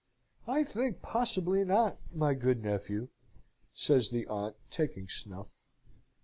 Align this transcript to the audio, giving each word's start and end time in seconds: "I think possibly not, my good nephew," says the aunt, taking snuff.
"I 0.47 0.63
think 0.63 1.03
possibly 1.03 1.63
not, 1.63 1.99
my 2.11 2.33
good 2.33 2.63
nephew," 2.63 3.09
says 3.71 4.09
the 4.09 4.25
aunt, 4.25 4.55
taking 4.71 5.07
snuff. 5.07 5.45